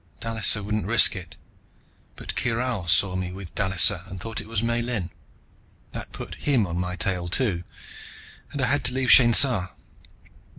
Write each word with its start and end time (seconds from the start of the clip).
Dallisa 0.19 0.63
wouldn't 0.63 0.87
risk 0.87 1.15
it, 1.15 1.35
but 2.15 2.35
Kyral 2.35 2.87
saw 2.89 3.15
me 3.15 3.31
with 3.31 3.53
Dallisa 3.53 4.03
and 4.07 4.19
thought 4.19 4.41
it 4.41 4.47
was 4.47 4.63
Miellyn. 4.63 5.11
That 5.91 6.11
put 6.11 6.33
him 6.33 6.65
on 6.65 6.77
my 6.79 6.95
tail, 6.95 7.27
too, 7.27 7.63
and 8.51 8.63
I 8.63 8.65
had 8.65 8.83
to 8.85 8.93
leave 8.95 9.11
Shainsa. 9.11 9.69